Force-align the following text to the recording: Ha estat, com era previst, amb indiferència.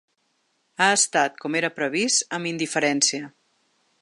Ha 0.79 0.87
estat, 0.93 1.37
com 1.45 1.59
era 1.61 1.71
previst, 1.77 2.27
amb 2.39 2.53
indiferència. 2.57 3.33